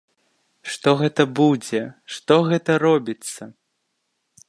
Што 0.75 0.93
гэта 1.01 1.21
будзе, 1.41 1.81
што 2.15 2.33
гэта 2.51 2.71
робіцца? 2.89 3.43